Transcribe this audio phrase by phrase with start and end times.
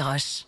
[0.00, 0.46] Roche.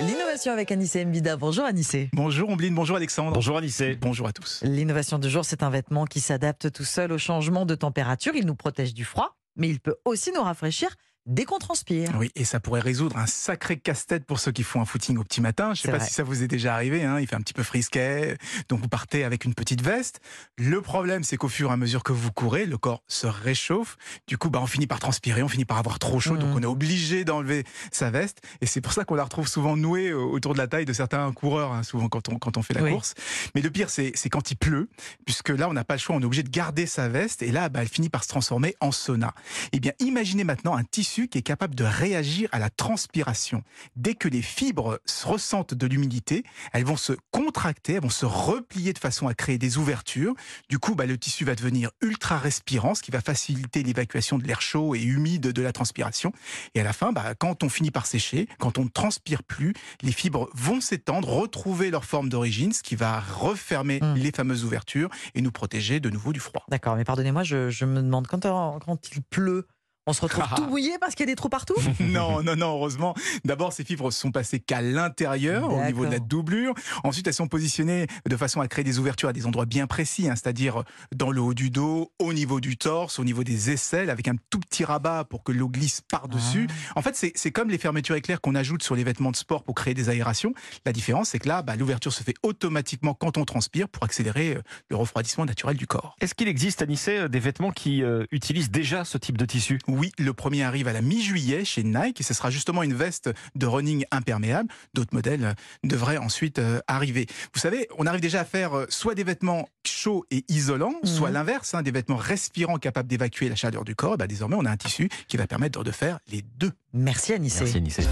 [0.00, 1.36] L'innovation avec Anissé Mbida.
[1.36, 2.08] Bonjour Anissé.
[2.12, 3.32] Bonjour Ombline, bonjour Alexandre.
[3.32, 3.96] Bonjour Anissé.
[3.96, 4.60] Bonjour à tous.
[4.62, 8.34] L'innovation du jour, c'est un vêtement qui s'adapte tout seul au changement de température.
[8.36, 10.90] Il nous protège du froid, mais il peut aussi nous rafraîchir
[11.28, 12.10] dès qu'on transpire.
[12.18, 15.24] Oui, et ça pourrait résoudre un sacré casse-tête pour ceux qui font un footing au
[15.24, 15.74] petit matin.
[15.74, 16.06] Je sais C'est pas vrai.
[16.08, 18.36] si ça vous est déjà arrivé, hein, il fait un petit peu frisquet,
[18.68, 20.20] donc vous partez avec une petite veste.
[20.56, 23.96] Le problème, c'est qu'au fur et à mesure que vous courez, le corps se réchauffe.
[24.26, 26.56] Du coup, bah, on finit par transpirer, on finit par avoir trop chaud, donc Mhm.
[26.56, 28.38] on est obligé d'enlever sa veste.
[28.60, 30.92] Et c'est pour ça qu'on la retrouve souvent nouée euh, autour de la taille de
[30.92, 32.90] certains coureurs, hein, souvent quand on, quand on fait la Oui.
[32.92, 33.14] course.
[33.54, 34.88] Mais le pire, c'est c'est quand il pleut,
[35.26, 37.50] puisque là, on n'a pas le choix, on est obligé de garder sa veste, et
[37.52, 39.34] là, bah, elle finit par se transformer en sauna.
[39.72, 43.62] Eh bien, imaginez maintenant un tissu qui est capable de réagir à la transpiration.
[43.96, 48.26] Dès que les fibres se ressentent de l'humidité, elles vont se contracter, elles vont se
[48.26, 50.34] replier de façon à créer des ouvertures.
[50.68, 54.44] Du coup, bah, le tissu va devenir ultra respirant, ce qui va faciliter l'évacuation de
[54.44, 56.32] l'air chaud et humide de la transpiration.
[56.74, 59.74] Et à la fin, bah, quand on finit par sécher, quand on ne transpire plus,
[60.02, 64.14] les fibres vont s'étendre, retrouver leur forme d'origine, ce qui va refermer Mm.
[64.16, 66.64] les fameuses ouvertures et nous protéger de nouveau du froid.
[66.68, 69.66] D'accord, mais pardonnez-moi, je, je me demande, quand, quand il pleut,
[70.08, 70.56] on se retrouve Ah.
[70.56, 71.74] tout mouillé parce qu'il y a des trous partout?
[72.00, 73.14] Non, non, non, heureusement.
[73.44, 76.74] D'abord, ces fibres sont passées qu'à l'intérieur, au niveau de la doublure.
[77.04, 80.28] Ensuite, elles sont positionnées de façon à créer des ouvertures à des endroits bien précis,
[80.28, 80.84] hein, c'est-à-dire
[81.14, 84.34] dans le haut du dos, au niveau du torse, au niveau des aisselles, avec un
[84.50, 86.66] tout petit rabat pour que l'eau glisse par-dessus.
[86.96, 89.74] En fait, c'est comme les fermetures éclairs qu'on ajoute sur les vêtements de sport pour
[89.74, 90.52] créer des aérations.
[90.86, 94.56] La différence, c'est que là, bah, l'ouverture se fait automatiquement quand on transpire pour accélérer
[94.56, 96.16] euh, le refroidissement naturel du corps.
[96.20, 99.78] Est-ce qu'il existe, Anissé, euh, des vêtements qui euh, utilisent déjà ce type de tissu?
[99.88, 103.30] Oui, le premier arrive à la mi-juillet chez Nike et ce sera justement une veste
[103.54, 104.68] de running imperméable.
[104.94, 105.52] D'autres modèles euh,
[105.84, 107.26] devraient ensuite euh, arriver.
[107.54, 111.08] Vous savez, on arrive déjà à faire euh, soit des vêtements chauds et isolants, Mhm.
[111.08, 114.14] soit l'inverse, hein, des vêtements respirants capables d'évacuer la chaleur du corps.
[114.14, 116.72] Et bah, désormais, on a un tissu qui va permettre de faire les deux.
[116.92, 117.60] Merci Anissé.
[117.64, 118.02] Merci Anissé.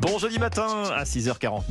[0.00, 1.62] Bon jeudi matin à 6h49.